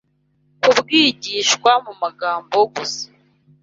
kubwigishwa 0.61 1.71
mu 1.85 1.93
magambo 2.01 2.57
gusa 2.73 3.05